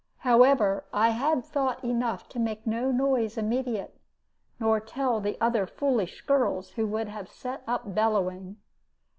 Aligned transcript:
However, 0.25 0.83
I 0.91 1.09
had 1.09 1.45
thought 1.45 1.83
enough 1.83 2.27
to 2.29 2.39
make 2.39 2.65
no 2.65 2.91
noise 2.91 3.37
immediate, 3.37 3.99
nor 4.59 4.79
tell 4.79 5.19
the 5.21 5.37
other 5.39 5.67
foolish 5.67 6.25
girls, 6.25 6.71
who 6.71 6.87
would 6.87 7.07
have 7.09 7.29
set 7.29 7.61
up 7.67 7.93
bellowing. 7.93 8.57